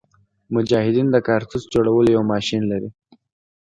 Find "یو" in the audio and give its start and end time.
2.15-2.23